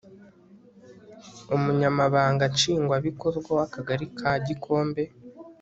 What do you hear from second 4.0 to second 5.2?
ka gikombe